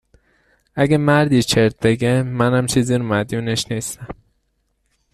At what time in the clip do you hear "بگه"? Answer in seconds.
1.79-2.23